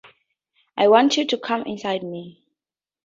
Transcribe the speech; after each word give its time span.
I 0.77 0.87
want 0.87 1.15
you 1.15 1.27
to 1.27 1.37
cum 1.37 1.61
inside 1.67 2.01
me! 2.01 2.41